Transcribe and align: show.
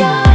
show. 0.00 0.29